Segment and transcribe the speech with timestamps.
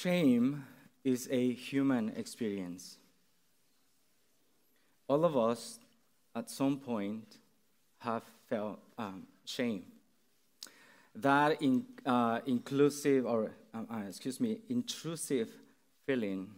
[0.00, 0.64] shame
[1.04, 2.96] is a human experience.
[5.08, 5.78] All of us,
[6.34, 7.36] at some point,
[7.98, 9.84] have felt um, shame.
[11.14, 15.48] That in, uh, inclusive, or um, uh, excuse me, intrusive
[16.06, 16.48] feeling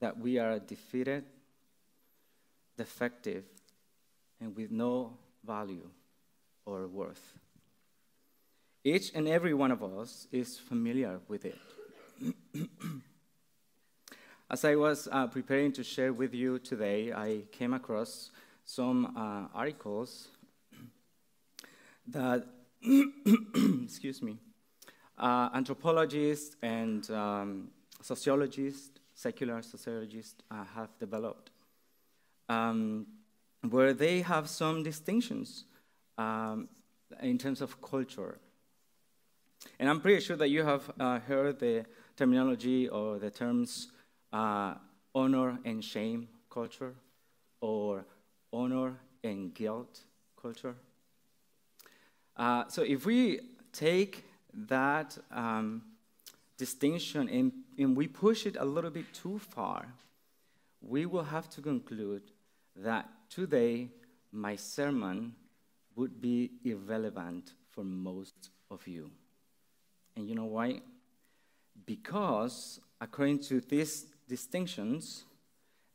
[0.00, 1.24] that we are defeated,
[2.78, 3.44] defective,
[4.40, 5.12] and with no
[5.44, 5.88] value
[6.64, 7.34] or worth.
[8.82, 11.58] Each and every one of us is familiar with it.
[14.50, 18.30] As I was uh, preparing to share with you today, I came across
[18.64, 20.28] some uh, articles
[22.08, 22.46] that,
[23.84, 24.36] excuse me,
[25.16, 27.68] uh, anthropologists and um,
[28.02, 31.50] sociologists, secular sociologists, uh, have developed,
[32.48, 33.06] um,
[33.68, 35.64] where they have some distinctions
[36.18, 36.68] um,
[37.22, 38.38] in terms of culture.
[39.78, 41.84] And I'm pretty sure that you have uh, heard the
[42.20, 43.88] terminology or the terms
[44.30, 44.74] uh,
[45.14, 46.92] honor and shame culture
[47.62, 48.04] or
[48.52, 50.00] honor and guilt
[50.40, 50.74] culture.
[52.36, 53.40] Uh, so if we
[53.72, 55.80] take that um,
[56.58, 59.86] distinction and, and we push it a little bit too far,
[60.82, 62.22] we will have to conclude
[62.76, 63.88] that today
[64.30, 65.34] my sermon
[65.96, 69.10] would be irrelevant for most of you.
[70.16, 70.82] And you know why?
[71.86, 75.24] Because according to these distinctions,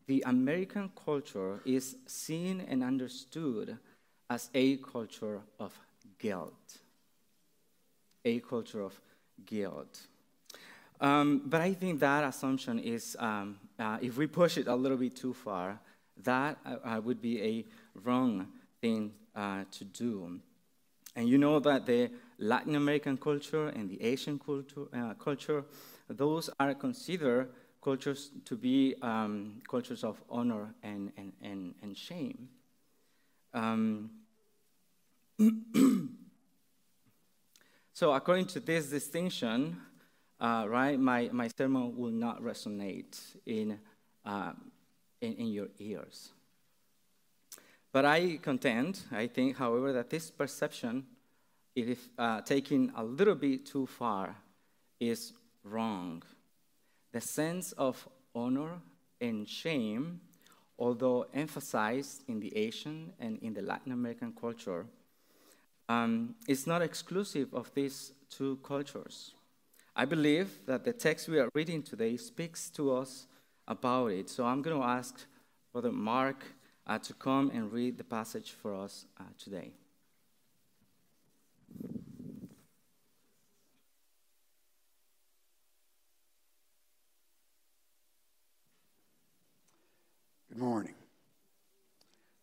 [0.07, 3.77] the American culture is seen and understood
[4.29, 5.77] as a culture of
[6.19, 6.77] guilt.
[8.23, 8.99] A culture of
[9.45, 10.07] guilt.
[10.99, 14.97] Um, but I think that assumption is, um, uh, if we push it a little
[14.97, 15.79] bit too far,
[16.23, 17.65] that uh, uh would be a
[18.03, 18.47] wrong
[18.79, 20.39] thing uh, to do.
[21.15, 25.65] And you know that the Latin American culture and the Asian culture, uh, culture
[26.09, 27.49] those are considered
[27.81, 32.49] cultures to be um, cultures of honor and, and, and, and shame.
[33.53, 34.09] Um,
[37.93, 39.77] so, according to this distinction,
[40.39, 43.79] uh, right, my, my sermon will not resonate in,
[44.25, 44.53] uh,
[45.21, 46.31] in, in your ears.
[47.91, 51.05] But I contend, I think, however, that this perception,
[51.75, 54.35] if uh, taken a little bit too far,
[54.99, 56.23] is wrong.
[57.11, 58.79] The sense of honor
[59.19, 60.21] and shame,
[60.79, 64.85] although emphasized in the Asian and in the Latin American culture,
[65.87, 69.31] um, is not exclusive of these two cultures.
[69.95, 73.27] I believe that the text we are reading today speaks to us
[73.67, 74.29] about it.
[74.29, 75.25] So I'm going to ask
[75.71, 76.43] Brother Mark
[76.87, 79.73] uh, to come and read the passage for us uh, today.
[90.55, 90.95] Good morning.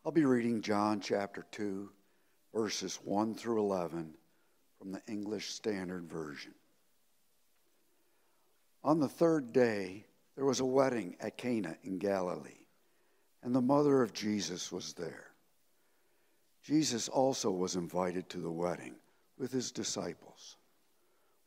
[0.04, 1.88] I'll be reading John chapter 2,
[2.54, 4.12] verses 1 through 11
[4.78, 6.52] from the English Standard Version.
[8.84, 10.04] On the third day,
[10.36, 12.66] there was a wedding at Cana in Galilee,
[13.42, 15.28] and the mother of Jesus was there.
[16.64, 18.96] Jesus also was invited to the wedding
[19.38, 20.58] with his disciples.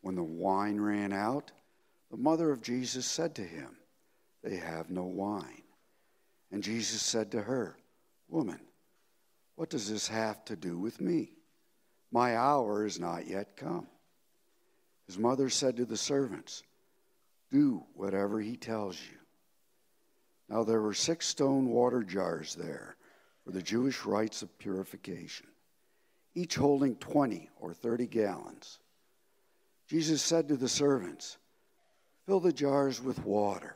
[0.01, 1.51] When the wine ran out,
[2.09, 3.77] the mother of Jesus said to him,
[4.41, 5.61] They have no wine.
[6.55, 7.75] And Jesus said to her,
[8.29, 8.61] Woman,
[9.57, 11.33] what does this have to do with me?
[12.13, 13.87] My hour is not yet come.
[15.05, 16.63] His mother said to the servants,
[17.51, 19.17] Do whatever he tells you.
[20.47, 22.95] Now there were six stone water jars there
[23.43, 25.47] for the Jewish rites of purification,
[26.35, 28.79] each holding 20 or 30 gallons.
[29.89, 31.37] Jesus said to the servants,
[32.25, 33.75] Fill the jars with water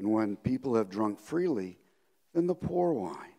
[0.00, 1.78] and when people have drunk freely,
[2.32, 3.34] then the poor wine.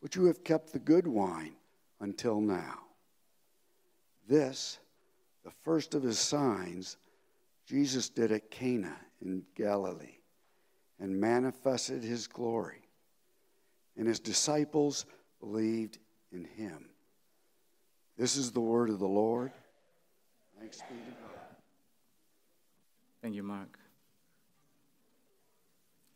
[0.00, 1.52] But you have kept the good wine
[2.00, 2.78] until now.
[4.26, 4.78] This,
[5.44, 6.96] the first of his signs,
[7.66, 10.16] Jesus did at Cana in Galilee
[10.98, 12.88] and manifested his glory.
[13.98, 15.04] And his disciples
[15.40, 15.98] believed
[16.32, 16.88] in him.
[18.16, 19.52] This is the word of the Lord.
[20.58, 21.40] Thanks be to God.
[23.20, 23.78] Thank you, Mark.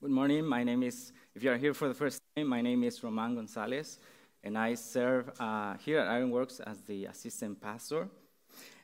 [0.02, 0.46] Good morning.
[0.46, 3.34] My name is, if you are here for the first time, my name is Roman
[3.34, 3.98] Gonzalez,
[4.42, 8.08] and I serve uh, here at Iron Works as the assistant pastor.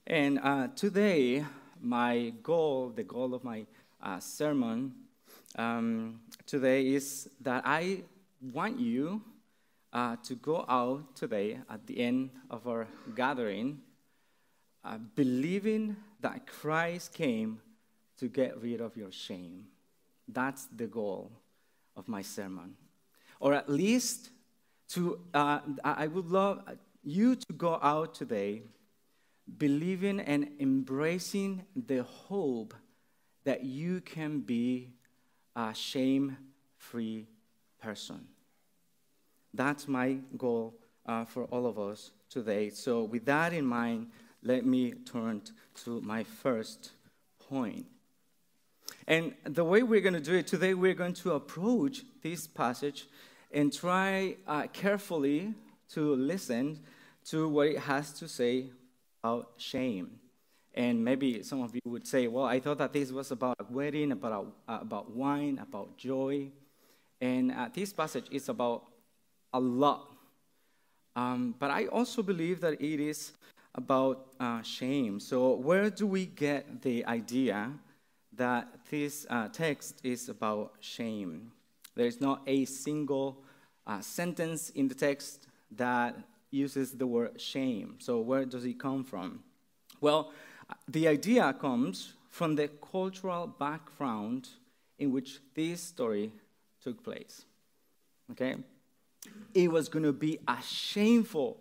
[0.06, 1.42] And uh, today,
[1.80, 3.64] my goal, the goal of my
[4.02, 4.92] uh, sermon
[5.56, 8.02] um, today is that I
[8.52, 9.22] want you
[9.94, 13.80] uh, to go out today at the end of our gathering,
[14.84, 17.62] uh, believing that Christ came
[18.18, 19.68] to get rid of your shame.
[20.28, 21.30] That's the goal
[21.96, 22.76] of my sermon.
[23.40, 24.30] Or at least
[24.88, 26.62] to, uh, I would love
[27.02, 28.62] you to go out today
[29.58, 32.74] believing and embracing the hope
[33.44, 34.90] that you can be
[35.54, 36.36] a shame
[36.76, 37.26] free
[37.80, 38.26] person.
[39.54, 40.74] That's my goal
[41.06, 42.70] uh, for all of us today.
[42.70, 44.08] So, with that in mind,
[44.42, 45.42] let me turn
[45.84, 46.90] to my first
[47.48, 47.86] point.
[49.06, 53.06] And the way we're going to do it today, we're going to approach this passage
[53.52, 55.54] and try uh, carefully
[55.90, 56.80] to listen
[57.26, 58.66] to what it has to say
[59.22, 60.18] about shame.
[60.74, 63.72] And maybe some of you would say, well, I thought that this was about a
[63.72, 66.48] wedding, about, uh, about wine, about joy.
[67.20, 68.84] And uh, this passage is about
[69.54, 70.10] a lot.
[71.14, 73.32] Um, but I also believe that it is
[73.74, 75.18] about uh, shame.
[75.18, 77.72] So, where do we get the idea
[78.36, 81.52] that this uh, text is about shame?
[81.94, 83.42] There is not a single
[83.86, 86.16] uh, sentence in the text that
[86.50, 87.96] uses the word shame.
[87.98, 89.40] So, where does it come from?
[90.00, 90.32] Well,
[90.88, 94.48] the idea comes from the cultural background
[94.98, 96.32] in which this story
[96.82, 97.44] took place.
[98.32, 98.56] Okay?
[99.54, 101.60] It was going to be a shameful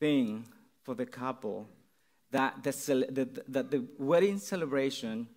[0.00, 0.46] thing
[0.82, 1.66] for the couple
[2.30, 5.28] that the, that the wedding celebration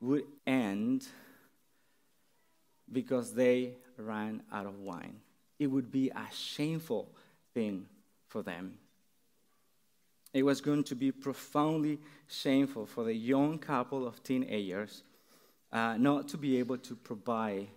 [0.00, 1.06] would end
[2.90, 5.20] because they ran out of wine.
[5.58, 7.08] It would be a shameful
[7.54, 7.86] thing
[8.28, 8.78] for them.
[10.32, 11.98] It was going to be profoundly
[12.28, 15.02] shameful for the young couple of teenagers
[15.72, 17.68] uh, not to be able to provide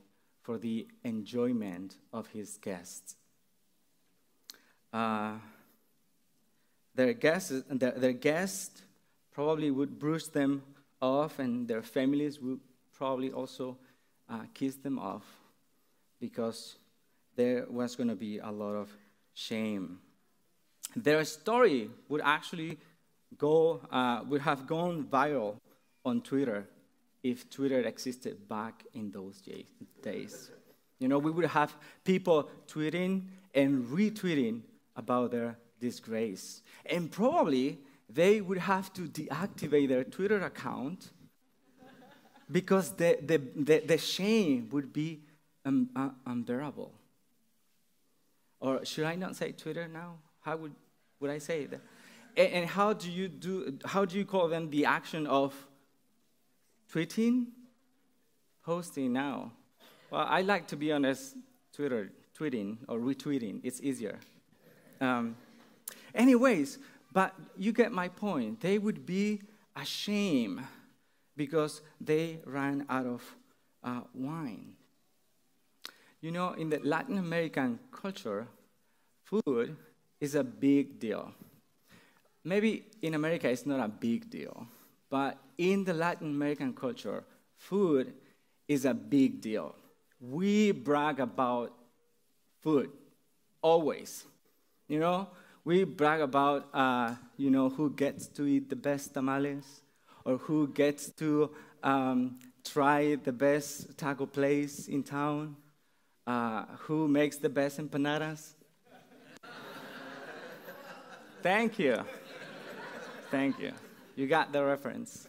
[0.41, 3.15] for the enjoyment of his guests.
[4.91, 5.33] Uh,
[6.95, 8.81] their guests, their, their guests
[9.31, 10.63] probably would bruise them
[11.01, 12.59] off, and their families would
[12.93, 13.77] probably also
[14.29, 15.23] uh, kiss them off
[16.19, 16.75] because
[17.35, 18.89] there was going to be a lot of
[19.33, 19.99] shame
[20.95, 22.77] their story would actually
[23.37, 25.55] go, uh, would have gone viral
[26.05, 26.67] on Twitter
[27.21, 29.41] if Twitter existed back in those
[30.01, 30.51] days.
[30.99, 33.23] You know, we would have people tweeting
[33.53, 34.61] and retweeting
[34.95, 36.61] about their disgrace.
[36.85, 37.79] And probably
[38.09, 41.11] they would have to deactivate their Twitter account
[42.51, 45.21] because the, the, the, the shame would be
[45.65, 46.91] um, uh, unbearable.
[48.59, 50.15] Or should I not say Twitter now?
[50.41, 50.73] How would,
[51.19, 51.81] would I say that?
[52.35, 55.53] And, and how do you do, how do you call them the action of
[56.91, 57.47] tweeting?
[58.63, 59.51] Posting now.
[60.11, 61.35] Well, I like to be honest,
[61.73, 63.61] Twitter, tweeting or retweeting.
[63.63, 64.19] It's easier.
[64.99, 65.35] Um,
[66.13, 66.77] anyways,
[67.11, 68.61] but you get my point.
[68.61, 69.41] They would be
[69.75, 70.61] ashamed
[71.35, 73.23] because they ran out of
[73.83, 74.73] uh, wine.
[76.21, 78.47] You know, in the Latin American culture,
[79.23, 79.77] food
[80.19, 81.31] is a big deal.
[82.43, 84.67] Maybe in America it's not a big deal,
[85.09, 87.23] but in the Latin American culture,
[87.57, 88.13] food
[88.67, 89.75] is a big deal.
[90.19, 91.73] We brag about
[92.61, 92.91] food
[93.61, 94.25] always.
[94.87, 95.27] You know,
[95.63, 99.81] we brag about uh, you know who gets to eat the best tamales,
[100.25, 101.51] or who gets to
[101.83, 105.55] um, try the best taco place in town,
[106.27, 108.53] uh, who makes the best empanadas.
[111.41, 111.97] Thank you.
[113.31, 113.71] Thank you.
[114.15, 115.27] You got the reference.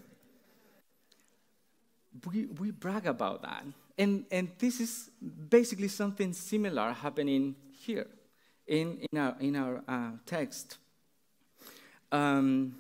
[2.26, 3.64] We, we brag about that.
[3.96, 5.10] And, and this is
[5.48, 8.08] basically something similar happening here
[8.70, 10.78] in, in our, in our uh, text.
[12.12, 12.76] Um,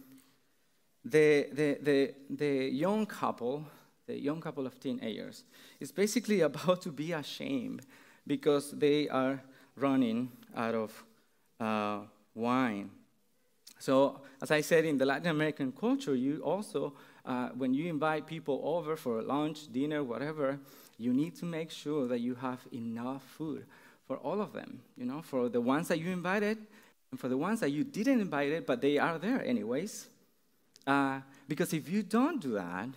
[1.04, 3.64] the, the, the, the young couple,
[4.06, 5.44] the young couple of teenagers,
[5.80, 7.84] is basically about to be ashamed
[8.26, 9.42] because they are
[9.76, 11.04] running out of
[11.58, 12.00] uh,
[12.34, 12.90] wine.
[13.80, 16.92] So, as I said, in the Latin American culture, you also,
[17.24, 20.60] uh, when you invite people over for lunch, dinner, whatever,
[20.98, 23.64] you need to make sure that you have enough food
[24.10, 24.80] for all of them.
[24.96, 26.58] You know, for the ones that you invited,
[27.12, 30.08] and for the ones that you didn't invite, it, but they are there anyways.
[30.84, 32.88] Uh, because if you don't do that,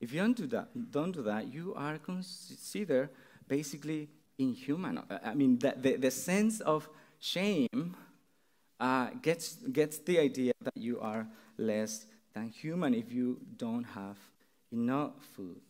[0.00, 3.08] if you don't do that, don't do that, you are considered
[3.46, 5.00] basically inhuman.
[5.24, 6.88] I mean, the, the, the sense of
[7.20, 7.94] shame
[8.80, 12.04] uh, gets, gets the idea that you are less
[12.34, 14.16] than human if you don't have
[14.72, 15.60] enough food.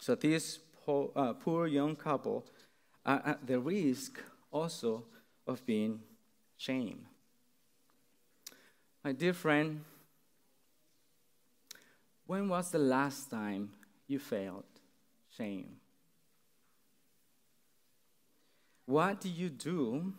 [0.00, 0.58] So this
[0.88, 2.44] uh, poor young couple
[3.04, 5.04] are at the risk also
[5.46, 6.00] of being
[6.56, 7.06] shamed.
[9.02, 9.84] My dear friend,
[12.26, 13.70] when was the last time
[14.06, 14.66] you felt
[15.36, 15.76] shame?
[18.86, 20.12] What do you do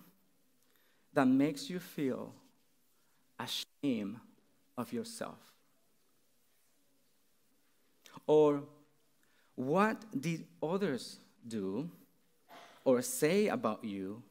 [1.14, 2.34] that makes you feel
[3.38, 4.18] ashamed
[4.78, 5.40] of yourself?
[8.26, 8.64] Or
[9.56, 11.90] what did others do
[12.84, 14.22] or say about you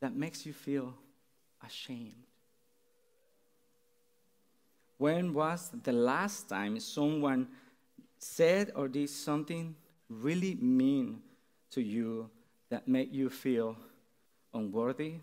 [0.00, 0.94] that makes you feel
[1.64, 2.26] ashamed?
[4.98, 7.48] When was the last time someone
[8.18, 9.74] said or did something
[10.08, 11.22] really mean
[11.70, 12.30] to you
[12.70, 13.76] that made you feel
[14.54, 15.14] unworthy,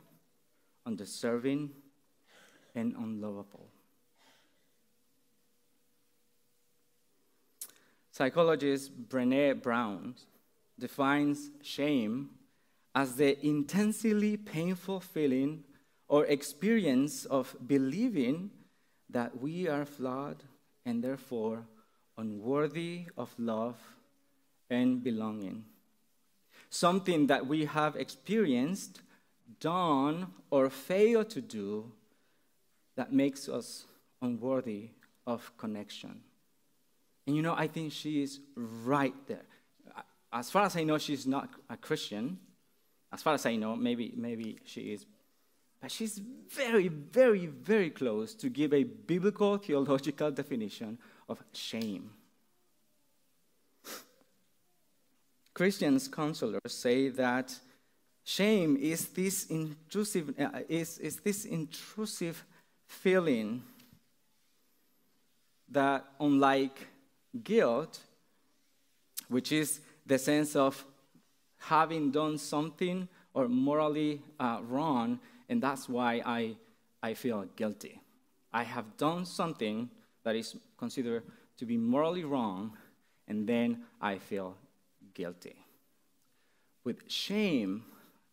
[0.85, 1.69] undeserving,
[2.75, 3.67] and unlovable?
[8.11, 10.13] Psychologist Brene Brown
[10.79, 12.29] defines shame
[12.95, 15.63] as the intensely painful feeling
[16.07, 18.49] or experience of believing
[19.09, 20.43] that we are flawed
[20.85, 21.65] and therefore
[22.17, 23.77] unworthy of love
[24.69, 25.65] and belonging.
[26.69, 29.01] Something that we have experienced,
[29.59, 31.91] done, or failed to do
[32.95, 33.85] that makes us
[34.21, 34.89] unworthy
[35.25, 36.21] of connection.
[37.25, 39.48] And you know, I think she is right there.
[40.31, 42.37] As far as I know, she's not a Christian.
[43.11, 45.05] As far as I know, maybe, maybe she is
[45.81, 46.19] but she's
[46.49, 52.11] very, very, very close to give a biblical theological definition of shame.
[55.53, 57.53] Christians counselors say that
[58.23, 62.43] shame is this intrusive, uh, is, is this intrusive
[62.87, 63.63] feeling
[65.69, 66.87] that, unlike
[67.43, 67.99] guilt,
[69.27, 70.83] which is the sense of
[71.57, 76.55] having done something or morally uh, wrong, and that's why I,
[77.01, 78.01] I feel guilty.
[78.51, 79.89] I have done something
[80.23, 81.23] that is considered
[81.57, 82.75] to be morally wrong,
[83.27, 84.57] and then I feel
[85.13, 85.55] guilty.
[86.83, 87.83] With shame,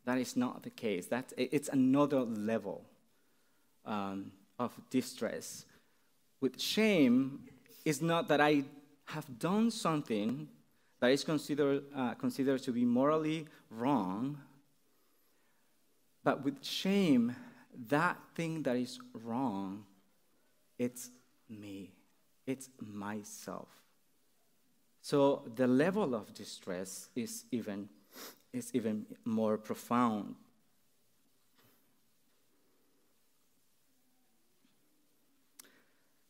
[0.06, 1.06] that is not the case.
[1.06, 2.84] That's, it's another level
[3.84, 5.66] um, of distress.
[6.40, 7.40] With shame,
[7.84, 8.64] it's not that I
[9.06, 10.48] have done something
[11.06, 14.40] that is considered, uh, considered to be morally wrong,
[16.24, 17.36] but with shame,
[17.86, 19.84] that thing that is wrong,
[20.76, 21.10] it's
[21.48, 21.92] me,
[22.44, 23.68] it's myself.
[25.00, 27.88] So the level of distress is even,
[28.52, 30.34] is even more profound.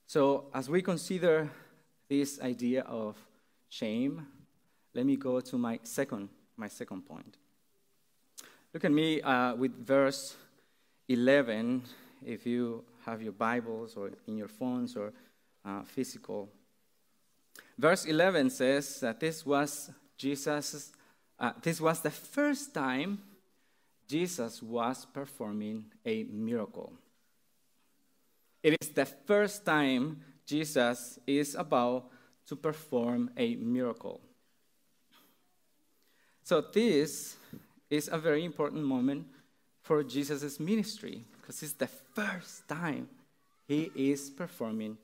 [0.07, 1.51] So, as we consider
[2.11, 3.17] this idea of
[3.71, 4.27] shame,
[4.97, 7.37] let me go to my second, my second point.
[8.73, 10.35] Look at me uh, with verse
[11.07, 11.83] 11,
[12.25, 15.13] if you have your Bibles or in your phones or
[15.67, 16.49] uh, physical.
[17.77, 20.93] Verse 11 says that this was Jesus,
[21.39, 23.21] uh, this was the first time
[24.09, 26.95] Jesus was performing a miracle.
[28.63, 32.11] It is the first time Jesus is about
[32.47, 34.23] to perform a miracle.
[36.47, 37.35] So, this
[37.91, 39.27] is a very important moment
[39.83, 43.09] for Jesus' ministry because it's the first time
[43.67, 44.97] he is performing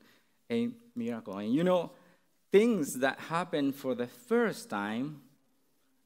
[0.49, 1.37] a miracle.
[1.37, 1.91] And you know,
[2.49, 5.19] things that happen for the first time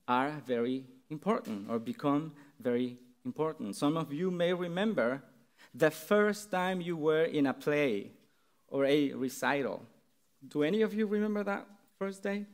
[0.07, 3.75] are very important or become very important.
[3.75, 5.21] Some of you may remember
[5.71, 8.09] the first time you were in a play
[8.69, 9.85] or a recital.
[10.47, 11.67] Do any of you remember that
[11.99, 12.47] first day?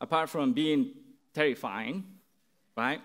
[0.00, 0.90] Apart from being
[1.34, 2.04] terrifying,
[2.76, 3.00] right?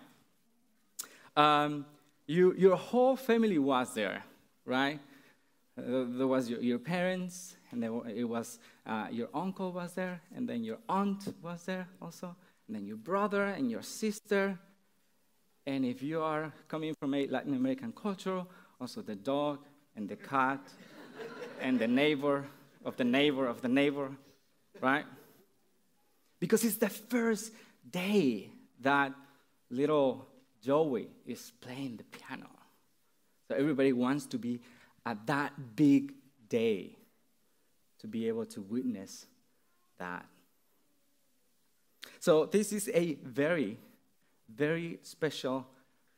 [1.39, 1.85] um,
[2.27, 4.23] you, your whole family was there,
[4.65, 4.99] right?
[5.77, 10.47] Uh, there was your, your parents, and it was uh, your uncle was there, and
[10.47, 12.35] then your aunt was there also,
[12.67, 14.59] and then your brother and your sister.
[15.65, 18.43] And if you are coming from a Latin American culture,
[18.81, 19.59] also the dog
[19.95, 20.59] and the cat
[21.61, 22.45] and the neighbor
[22.83, 24.11] of the neighbor of the neighbor,
[24.81, 25.05] right?
[26.39, 27.51] Because it's the first
[27.91, 29.13] day that
[29.69, 30.27] little
[30.63, 32.49] Joey is playing the piano.
[33.47, 34.61] So everybody wants to be
[35.05, 36.13] at that big
[36.47, 36.95] day
[37.99, 39.25] to be able to witness
[39.97, 40.25] that.
[42.19, 43.77] So this is a very
[44.55, 45.67] very special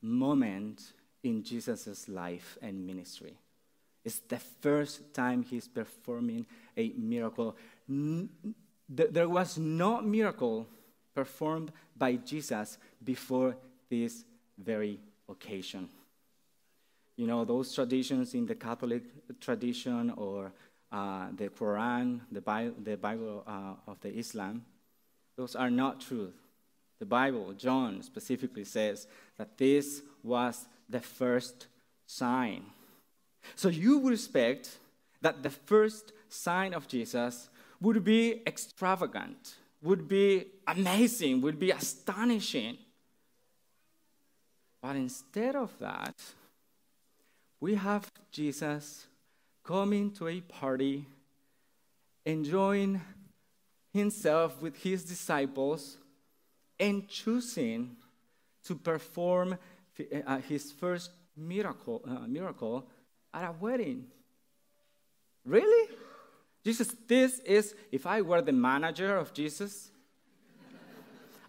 [0.01, 3.37] moment in Jesus' life and ministry.
[4.03, 7.55] It's the first time he's performing a miracle.
[8.89, 10.67] There was no miracle
[11.13, 13.55] performed by Jesus before
[13.89, 14.23] this
[14.57, 14.99] very
[15.29, 15.89] occasion.
[17.17, 19.03] You know, those traditions in the Catholic
[19.39, 20.51] tradition or
[20.91, 24.65] uh, the Quran, the Bible, the Bible uh, of the Islam,
[25.37, 26.35] those are not truth.
[26.99, 31.67] The Bible, John specifically says that this was the first
[32.05, 32.65] sign.
[33.55, 34.77] So you would expect
[35.21, 37.49] that the first sign of Jesus
[37.79, 42.77] would be extravagant, would be amazing, would be astonishing.
[44.81, 46.15] But instead of that,
[47.59, 49.05] we have Jesus
[49.63, 51.05] coming to a party,
[52.25, 53.01] enjoying
[53.93, 55.97] himself with his disciples,
[56.79, 57.95] and choosing
[58.65, 59.57] to perform
[60.25, 62.87] uh, his first miracle, uh, miracle
[63.33, 64.05] at a wedding.
[65.45, 65.89] Really?
[66.63, 69.89] Jesus, this is, if I were the manager of Jesus,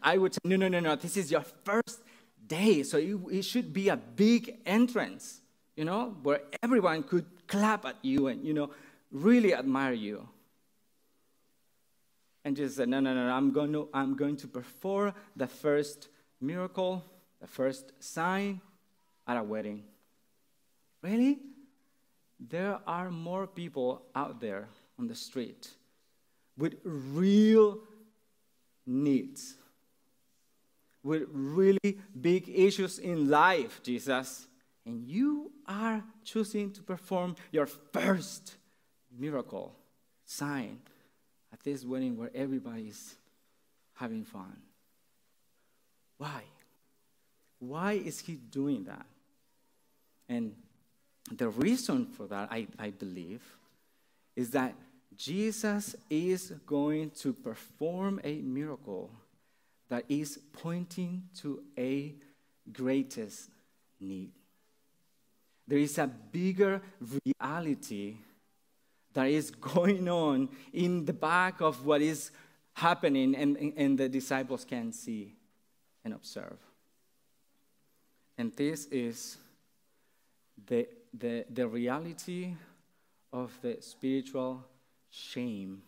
[0.02, 2.00] I would say, no, no, no, no, this is your first
[2.46, 2.82] day.
[2.82, 5.40] So it, it should be a big entrance,
[5.76, 8.70] you know, where everyone could clap at you and, you know,
[9.10, 10.26] really admire you.
[12.44, 16.08] And Jesus said, no, no, no, I'm going to, I'm going to perform the first
[16.40, 17.04] miracle,
[17.40, 18.60] the first sign
[19.28, 19.84] at a wedding.
[21.02, 21.38] Really?
[22.40, 25.70] There are more people out there on the street
[26.56, 27.78] with real
[28.86, 29.54] needs,
[31.02, 34.46] with really big issues in life, Jesus.
[34.84, 38.56] And you are choosing to perform your first
[39.16, 39.76] miracle
[40.24, 40.80] sign
[41.52, 43.16] at this wedding where everybody is
[43.94, 44.56] having fun.
[46.18, 46.42] Why?
[47.58, 49.06] Why is he doing that?
[50.28, 50.54] And
[51.30, 53.42] the reason for that, I, I believe,
[54.34, 54.74] is that
[55.16, 59.10] Jesus is going to perform a miracle
[59.88, 62.14] that is pointing to a
[62.72, 63.50] greatest
[64.00, 64.30] need.
[65.68, 66.80] There is a bigger
[67.24, 68.16] reality
[69.12, 72.30] that is going on in the back of what is
[72.72, 75.34] happening, and, and the disciples can see
[76.04, 76.58] and observe.
[78.38, 79.36] And this is
[80.66, 82.54] the, the, the reality
[83.32, 84.64] of the spiritual
[85.10, 85.82] shame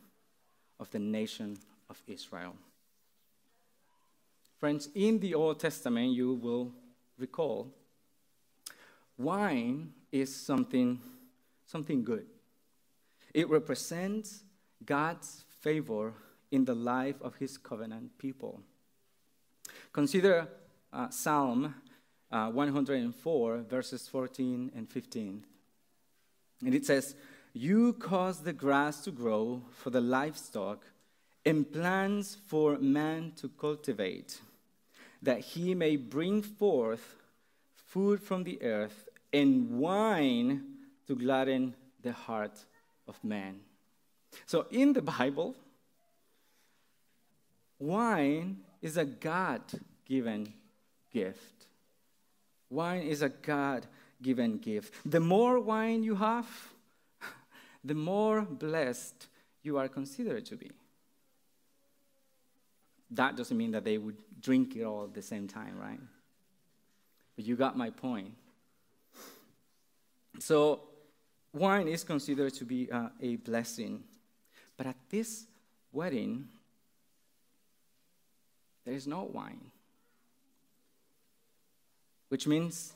[0.80, 1.58] of the nation
[1.90, 2.54] of Israel.
[4.58, 6.72] Friends, in the Old Testament, you will
[7.18, 7.68] recall
[9.18, 11.00] wine is something,
[11.66, 12.26] something good.
[13.32, 14.44] It represents
[14.84, 16.14] God's favor
[16.50, 18.60] in the life of his covenant people.
[19.92, 20.48] Consider
[20.92, 21.74] uh, Psalm
[22.30, 25.44] uh, 104, verses 14 and 15.
[26.64, 27.14] And it says,
[27.56, 30.84] You cause the grass to grow for the livestock
[31.46, 34.40] and plants for man to cultivate,
[35.22, 37.14] that he may bring forth
[37.76, 40.64] food from the earth and wine
[41.06, 42.58] to gladden the heart
[43.06, 43.60] of man.
[44.46, 45.54] So in the Bible,
[47.78, 49.62] wine is a God
[50.04, 50.52] given
[51.12, 51.66] gift.
[52.68, 53.86] Wine is a God
[54.20, 54.92] given gift.
[55.04, 56.48] The more wine you have,
[57.84, 59.28] the more blessed
[59.62, 60.70] you are considered to be.
[63.10, 66.00] That doesn't mean that they would drink it all at the same time, right?
[67.36, 68.34] But you got my point.
[70.40, 70.80] So,
[71.52, 74.02] wine is considered to be uh, a blessing.
[74.76, 75.46] But at this
[75.92, 76.48] wedding,
[78.84, 79.70] there is no wine
[82.34, 82.92] which means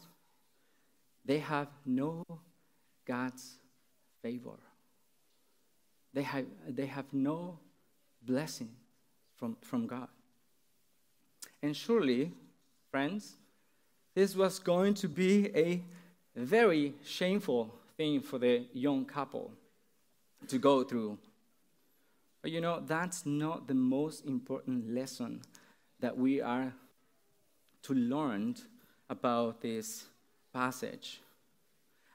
[1.24, 2.24] they have no
[3.07, 3.55] God's
[4.20, 4.59] favor.
[6.19, 7.61] They have, they have no
[8.27, 8.71] blessing
[9.37, 10.09] from, from God.
[11.63, 12.33] And surely,
[12.91, 13.37] friends,
[14.17, 15.81] this was going to be a
[16.35, 19.53] very shameful thing for the young couple
[20.49, 21.19] to go through.
[22.43, 25.43] But you know, that's not the most important lesson
[26.01, 26.73] that we are
[27.83, 28.57] to learn
[29.09, 30.07] about this
[30.53, 31.21] passage.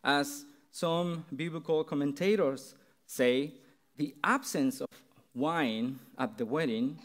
[0.03, 3.53] As some biblical commentators say,
[3.97, 4.89] the absence of
[5.35, 6.99] wine at the wedding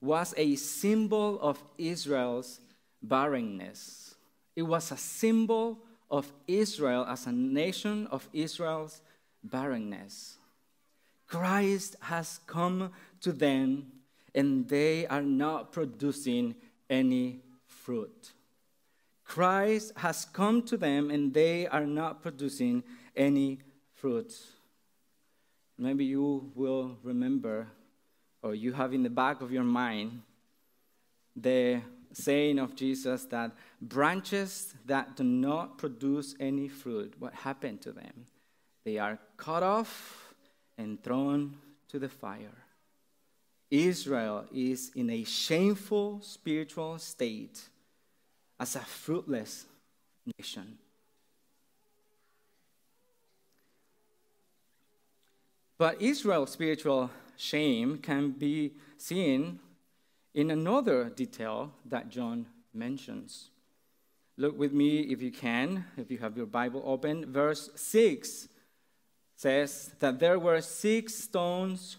[0.00, 2.60] was a symbol of Israel's
[3.02, 4.14] barrenness.
[4.54, 5.78] It was a symbol
[6.10, 9.00] of Israel as a nation of Israel's
[9.42, 10.38] barrenness.
[11.26, 13.92] Christ has come to them
[14.34, 16.54] and they are not producing
[16.88, 18.32] any fruit.
[19.24, 22.84] Christ has come to them and they are not producing
[23.16, 23.58] any
[23.94, 24.32] fruit.
[25.78, 27.68] Maybe you will remember,
[28.42, 30.22] or you have in the back of your mind,
[31.34, 37.92] the saying of Jesus that branches that do not produce any fruit, what happened to
[37.92, 38.26] them?
[38.84, 40.34] They are cut off
[40.78, 41.56] and thrown
[41.88, 42.56] to the fire.
[43.70, 47.60] Israel is in a shameful spiritual state
[48.58, 49.66] as a fruitless
[50.38, 50.78] nation.
[55.78, 59.60] But Israel's spiritual shame can be seen
[60.34, 63.50] in another detail that John mentions.
[64.38, 67.32] Look with me if you can, if you have your Bible open.
[67.32, 68.48] Verse 6
[69.34, 71.96] says that there were six stones,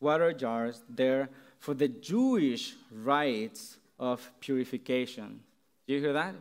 [0.00, 5.40] water jars there for the Jewish rites of purification.
[5.86, 6.34] Do you hear that?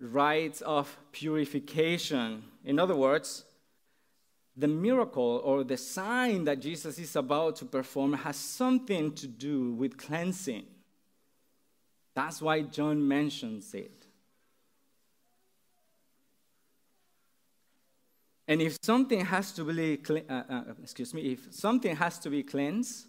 [0.00, 2.44] Rites of purification.
[2.64, 3.44] In other words,
[4.56, 9.72] the miracle or the sign that Jesus is about to perform has something to do
[9.72, 10.64] with cleansing.
[12.14, 14.06] That's why John mentions it.
[18.48, 22.42] And if something has to be, uh, uh, excuse me, if something has to be
[22.42, 23.08] cleansed,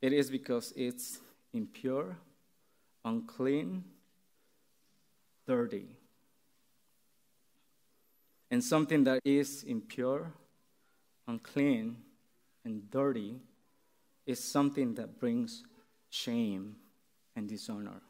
[0.00, 1.18] it is because it's
[1.52, 2.16] impure,
[3.04, 3.84] unclean,
[5.46, 5.99] dirty.
[8.50, 10.32] And something that is impure,
[11.28, 11.96] unclean,
[12.64, 13.36] and dirty
[14.26, 15.62] is something that brings
[16.08, 16.76] shame
[17.36, 18.02] and dishonor.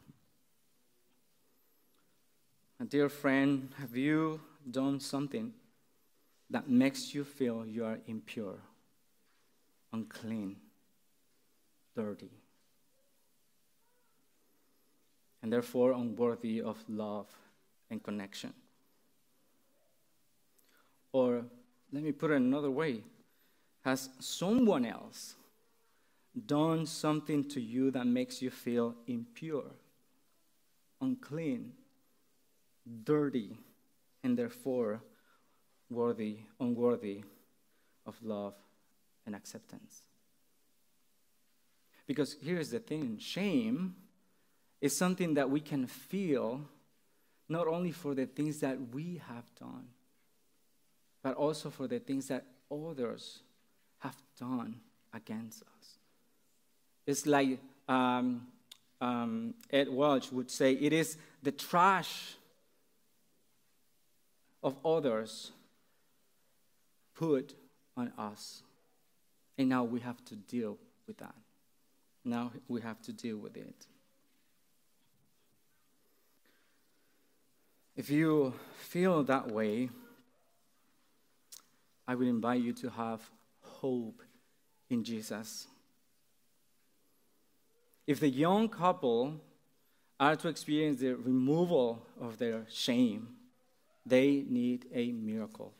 [2.79, 5.53] My dear friend, have you done something
[6.51, 8.59] that makes you feel you are impure,
[9.93, 10.57] unclean,
[11.95, 12.31] dirty,
[15.41, 17.27] and therefore unworthy of love
[17.89, 18.53] and connection.
[21.13, 21.45] Or
[21.91, 23.03] let me put it another way
[23.81, 25.35] Has someone else
[26.45, 29.71] done something to you that makes you feel impure,
[31.01, 31.73] unclean,
[33.03, 33.57] dirty,
[34.23, 35.01] and therefore
[35.89, 37.23] worthy, unworthy
[38.05, 38.53] of love
[39.25, 40.03] and acceptance.
[42.07, 43.95] Because here's the thing shame
[44.79, 46.61] is something that we can feel
[47.47, 49.87] not only for the things that we have done,
[51.23, 53.39] but also for the things that others
[53.99, 54.79] have done
[55.13, 55.97] against us.
[57.05, 58.47] It's like um,
[58.99, 62.35] um, Ed Welch would say it is the trash
[64.63, 65.51] of others
[67.15, 67.55] put
[67.97, 68.63] on us.
[69.57, 71.35] And now we have to deal with that.
[72.23, 73.85] Now we have to deal with it.
[77.95, 79.89] If you feel that way,
[82.07, 83.21] I would invite you to have
[83.61, 84.21] hope
[84.89, 85.67] in Jesus.
[88.07, 89.35] If the young couple
[90.19, 93.29] are to experience the removal of their shame,
[94.05, 95.73] they need a miracle.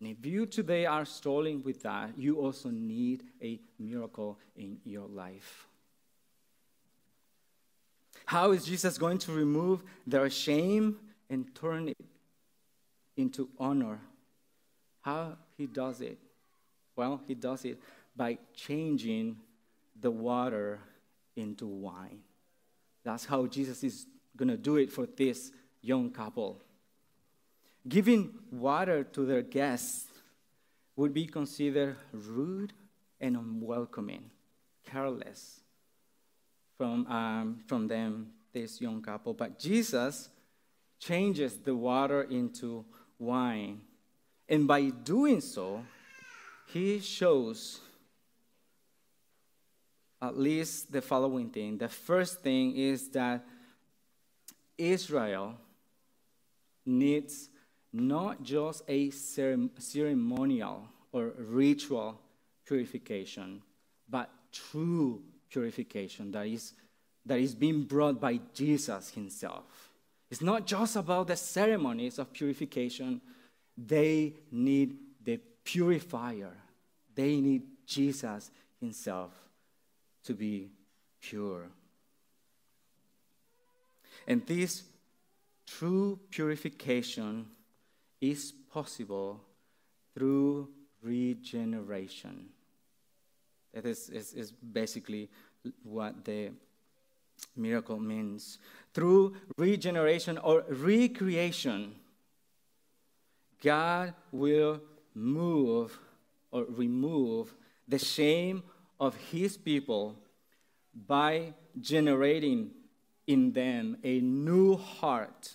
[0.00, 5.06] And if you today are struggling with that, you also need a miracle in your
[5.06, 5.66] life.
[8.24, 10.96] How is Jesus going to remove their shame
[11.28, 12.04] and turn it
[13.16, 14.00] into honor?
[15.10, 16.18] How he does it?
[16.94, 17.78] Well, he does it
[18.14, 19.36] by changing
[20.00, 20.78] the water
[21.34, 22.20] into wine.
[23.02, 25.50] That's how Jesus is going to do it for this
[25.82, 26.60] young couple.
[27.88, 30.06] Giving water to their guests
[30.94, 32.72] would be considered rude
[33.20, 34.30] and unwelcoming,
[34.86, 35.60] careless
[36.78, 39.34] from, um, from them, this young couple.
[39.34, 40.28] But Jesus
[41.00, 42.84] changes the water into
[43.18, 43.80] wine.
[44.50, 45.84] And by doing so,
[46.66, 47.80] he shows
[50.20, 51.78] at least the following thing.
[51.78, 53.46] The first thing is that
[54.76, 55.54] Israel
[56.84, 57.48] needs
[57.92, 62.20] not just a ceremonial or ritual
[62.66, 63.62] purification,
[64.08, 66.72] but true purification that is,
[67.24, 69.90] that is being brought by Jesus himself.
[70.30, 73.20] It's not just about the ceremonies of purification,
[73.86, 76.52] they need the purifier,
[77.14, 79.32] they need Jesus himself
[80.24, 80.70] to be
[81.20, 81.68] pure.
[84.26, 84.82] And this
[85.66, 87.46] true purification
[88.20, 89.40] is possible
[90.14, 90.68] through
[91.02, 92.48] regeneration.
[93.72, 95.30] That is, is, is basically
[95.82, 96.50] what the
[97.56, 98.58] miracle means.
[98.92, 101.94] Through regeneration or recreation,
[103.60, 104.80] God will
[105.14, 105.98] move
[106.50, 107.54] or remove
[107.86, 108.62] the shame
[108.98, 110.16] of his people
[111.06, 112.70] by generating
[113.26, 115.54] in them a new heart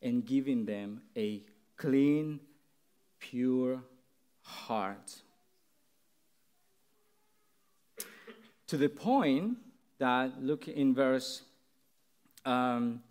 [0.00, 1.42] and giving them a
[1.76, 2.40] clean,
[3.18, 3.82] pure
[4.42, 5.16] heart.
[8.68, 9.58] To the point
[9.98, 11.42] that, look in verse
[12.44, 13.02] um,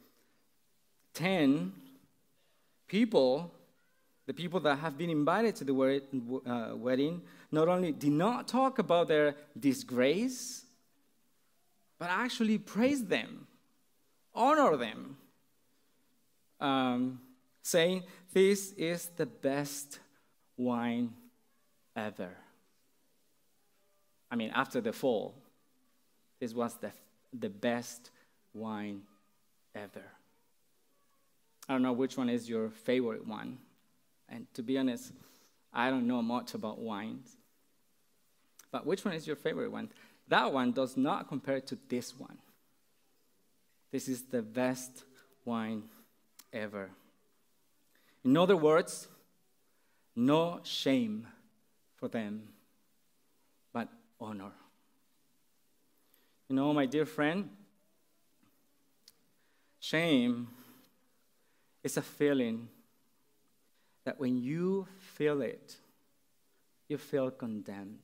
[1.13, 1.73] 10,
[2.87, 3.53] people,
[4.27, 8.79] the people that have been invited to the uh, wedding, not only did not talk
[8.79, 10.63] about their disgrace,
[11.99, 13.47] but actually praise them,
[14.33, 15.17] honor them,
[16.59, 17.19] um,
[17.61, 18.03] saying,
[18.33, 19.99] This is the best
[20.57, 21.13] wine
[21.95, 22.37] ever.
[24.29, 25.35] I mean, after the fall,
[26.39, 26.91] this was the,
[27.37, 28.11] the best
[28.53, 29.01] wine
[29.75, 30.03] ever.
[31.67, 33.57] I don't know which one is your favorite one.
[34.31, 35.11] And to be honest,
[35.73, 37.37] I don't know much about wines.
[38.71, 39.89] But which one is your favorite one?
[40.29, 42.37] That one does not compare to this one.
[43.91, 45.03] This is the best
[45.43, 45.83] wine
[46.53, 46.89] ever.
[48.23, 49.09] In other words,
[50.15, 51.27] no shame
[51.97, 52.47] for them,
[53.73, 53.89] but
[54.19, 54.51] honor.
[56.47, 57.49] You know, my dear friend,
[59.79, 60.47] shame
[61.83, 62.69] is a feeling
[64.03, 65.77] that when you feel it,
[66.87, 67.99] you feel condemned.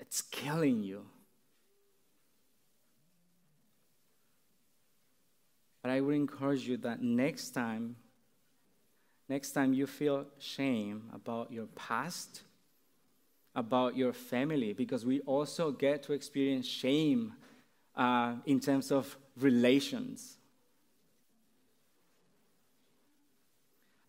[0.00, 1.06] It's killing you.
[5.82, 7.96] But I would encourage you that next time,
[9.28, 12.42] next time you feel shame about your past,
[13.54, 17.34] about your family, because we also get to experience shame
[17.96, 20.38] uh, in terms of relations,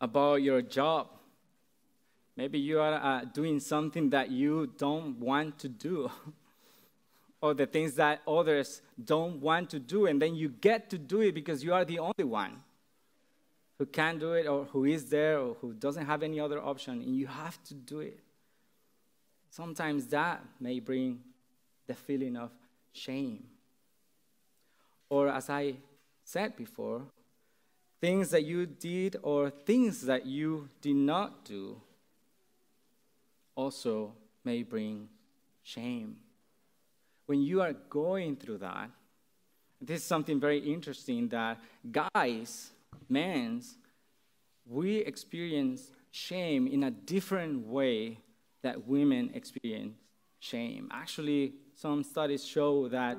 [0.03, 1.07] about your job,
[2.35, 6.09] Maybe you are uh, doing something that you don't want to do,
[7.41, 11.21] or the things that others don't want to do, and then you get to do
[11.21, 12.63] it because you are the only one
[13.77, 17.01] who can do it, or who is there, or who doesn't have any other option,
[17.01, 18.19] and you have to do it.
[19.51, 21.19] Sometimes that may bring
[21.85, 22.49] the feeling of
[22.93, 23.43] shame.
[25.09, 25.75] Or, as I
[26.23, 27.03] said before,
[28.03, 31.79] things that you did or things that you did not do
[33.55, 34.11] also
[34.43, 35.07] may bring
[35.61, 36.17] shame.
[37.27, 38.89] When you are going through that,
[39.79, 42.71] this is something very interesting that guys,
[43.07, 43.61] men,
[44.65, 48.17] we experience shame in a different way
[48.63, 49.95] that women experience
[50.41, 50.89] shame.
[50.91, 53.17] Actually, some studies show that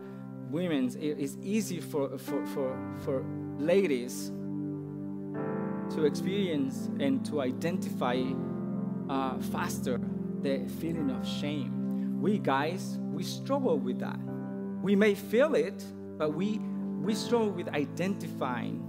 [0.50, 3.24] women, it's easy for, for, for, for
[3.56, 4.30] ladies
[5.94, 8.22] to experience and to identify
[9.08, 10.00] uh, faster
[10.42, 12.20] the feeling of shame.
[12.20, 14.18] We guys, we struggle with that.
[14.82, 15.84] We may feel it,
[16.18, 16.58] but we,
[17.00, 18.82] we struggle with identifying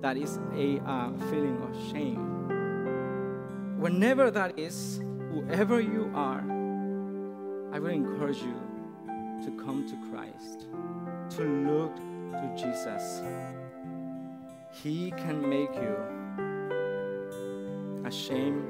[0.00, 3.78] that is a uh, feeling of shame.
[3.78, 5.00] Whenever that is,
[5.30, 6.40] whoever you are,
[7.72, 8.60] I will encourage you
[9.44, 10.66] to come to Christ,
[11.36, 13.22] to look to Jesus.
[14.82, 16.21] He can make you
[18.12, 18.64] shame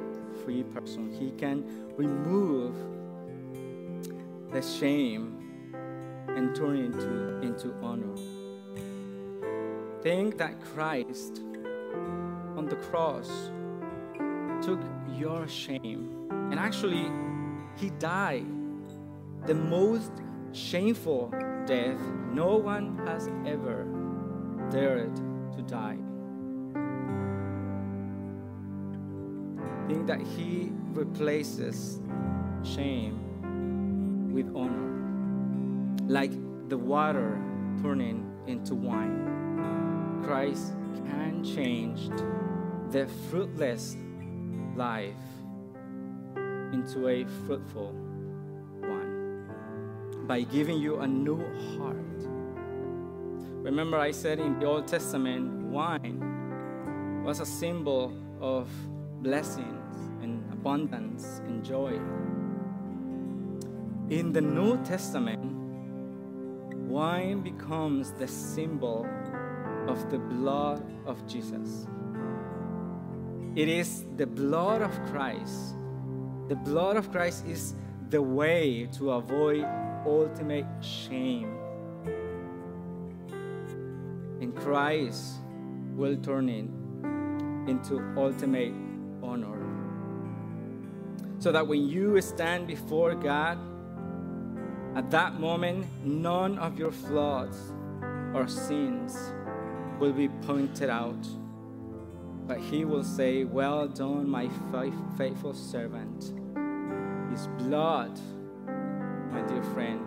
[0.44, 1.12] free person.
[1.12, 1.64] He can
[1.96, 2.74] remove
[4.52, 5.38] the shame
[6.28, 8.14] and turn it into, into honor.
[10.02, 11.42] Think that Christ
[12.56, 13.50] on the cross
[14.62, 14.80] took
[15.16, 17.10] your shame and actually
[17.76, 18.46] he died
[19.46, 20.12] the most
[20.52, 21.32] shameful
[21.66, 22.00] death
[22.32, 23.86] no one has ever
[24.70, 26.01] dared to die.
[29.86, 32.00] Think that He replaces
[32.64, 34.88] shame with honor.
[36.08, 36.32] Like
[36.68, 37.40] the water
[37.82, 40.74] turning into wine, Christ
[41.06, 42.08] can change
[42.90, 43.96] the fruitless
[44.76, 45.14] life
[46.72, 47.92] into a fruitful
[48.80, 51.38] one by giving you a new
[51.76, 51.96] heart.
[53.62, 58.68] Remember, I said in the Old Testament, wine was a symbol of
[59.22, 61.94] blessings and abundance and joy.
[64.10, 65.44] In the New Testament,
[66.88, 69.06] wine becomes the symbol
[69.88, 71.86] of the blood of Jesus.
[73.54, 75.74] It is the blood of Christ.
[76.48, 77.74] The blood of Christ is
[78.10, 79.64] the way to avoid
[80.06, 81.62] ultimate shame
[84.42, 85.34] And Christ
[85.94, 86.66] will turn it
[87.70, 88.91] into ultimate.
[91.42, 93.58] So that when you stand before God,
[94.94, 97.72] at that moment, none of your flaws
[98.32, 99.18] or sins
[99.98, 101.26] will be pointed out.
[102.46, 104.48] But he will say, Well done, my
[105.18, 106.32] faithful servant.
[107.32, 108.20] His blood,
[109.32, 110.06] my dear friend,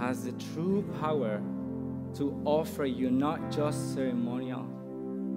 [0.00, 1.40] has the true power
[2.14, 4.66] to offer you not just ceremonial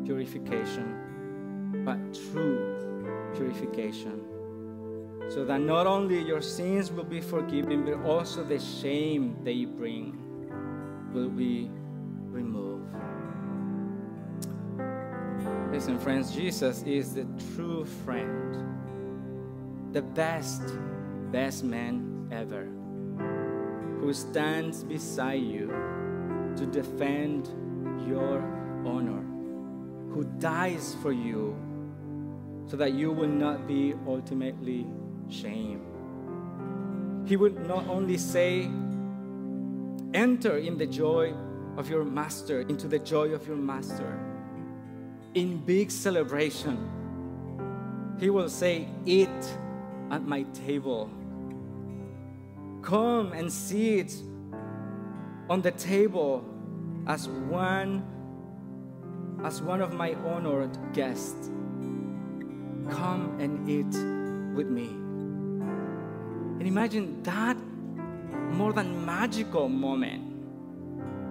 [0.05, 1.99] purification, but
[2.31, 4.32] true purification.
[5.29, 10.19] So that not only your sins will be forgiven, but also the shame they bring
[11.13, 11.69] will be
[12.29, 12.93] removed.
[15.71, 18.55] Listen, friends, Jesus is the true friend,
[19.91, 20.61] the best,
[21.31, 22.65] best man ever,
[23.99, 25.67] who stands beside you
[26.57, 27.47] to defend
[28.07, 28.39] your
[28.85, 29.23] honor,
[30.13, 31.55] who dies for you
[32.67, 34.85] so that you will not be ultimately
[35.29, 35.81] shamed.
[37.27, 38.69] He would not only say,
[40.13, 41.33] Enter in the joy
[41.77, 44.19] of your master, into the joy of your master
[45.33, 46.89] in big celebration.
[48.19, 49.29] He will say, Eat
[50.11, 51.09] at my table.
[52.81, 54.13] Come and sit
[55.49, 56.45] on the table
[57.07, 58.05] as one
[59.43, 61.49] as one of my honored guests.
[62.89, 63.93] Come and eat
[64.55, 65.02] with me.
[66.63, 67.57] And imagine that
[68.53, 70.23] more than magical moment.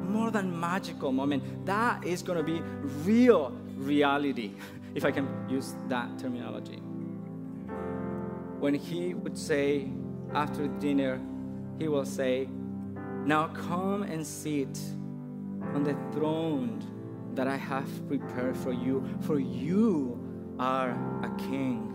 [0.05, 1.65] More than magical moment.
[1.65, 2.61] That is going to be
[3.03, 4.53] real reality,
[4.95, 6.83] if I can use that terminology.
[8.61, 9.89] When he would say
[10.35, 11.19] after dinner,
[11.79, 12.47] he will say,
[13.25, 14.79] Now come and sit
[15.73, 16.85] on the throne
[17.33, 20.21] that I have prepared for you, for you
[20.59, 20.91] are
[21.23, 21.89] a king.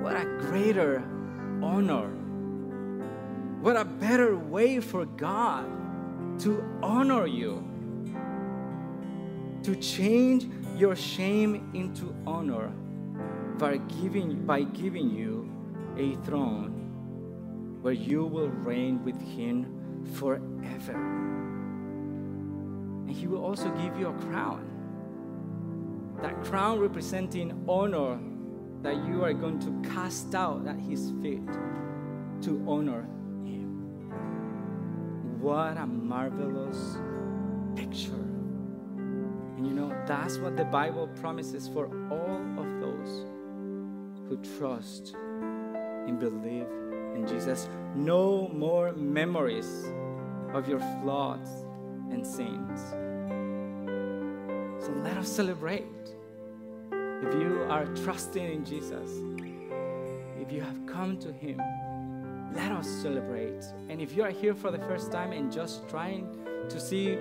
[0.00, 1.06] What a greater
[1.62, 2.21] honor.
[3.62, 5.64] What a better way for God
[6.40, 7.64] to honor you,
[9.62, 12.72] to change your shame into honor
[13.58, 15.48] by giving, by giving you
[15.96, 20.94] a throne where you will reign with Him forever.
[23.06, 24.66] And He will also give you a crown.
[26.20, 28.18] That crown representing honor
[28.82, 31.46] that you are going to cast out at His feet
[32.40, 33.06] to honor.
[35.42, 36.96] What a marvelous
[37.74, 38.22] picture
[39.62, 43.26] and you know, that's what the Bible promises for all of those
[44.28, 46.66] who trust and believe
[47.14, 47.68] in Jesus.
[47.94, 49.92] No more memories
[50.52, 51.48] of your flaws
[52.10, 52.80] and sins.
[54.84, 55.84] So let us celebrate.
[56.90, 59.10] If you are trusting in Jesus,
[60.40, 61.60] if you have come to Him,
[62.54, 63.64] let us celebrate.
[63.88, 66.26] And if you are here for the first time and just trying
[66.68, 67.18] to see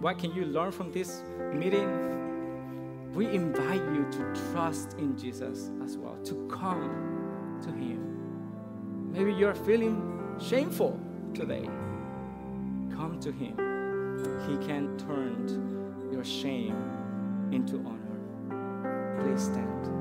[0.00, 3.14] what can you learn from this meeting?
[3.14, 9.12] We invite you to trust in Jesus as well, to come to Him.
[9.12, 11.00] Maybe you're feeling shameful
[11.34, 11.64] today.
[12.94, 13.56] Come to Him.
[14.46, 16.76] He can turn your shame
[17.50, 19.18] into honor.
[19.20, 19.97] Please stand.